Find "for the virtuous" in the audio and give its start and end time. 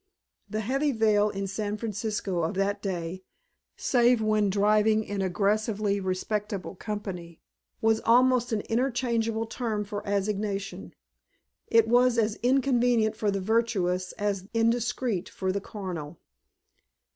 13.15-14.11